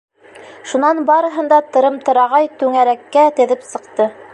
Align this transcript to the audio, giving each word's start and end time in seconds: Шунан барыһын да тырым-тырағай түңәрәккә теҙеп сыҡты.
Шунан 0.71 1.01
барыһын 1.09 1.53
да 1.53 1.61
тырым-тырағай 1.77 2.51
түңәрәккә 2.63 3.31
теҙеп 3.41 3.73
сыҡты. 3.75 4.15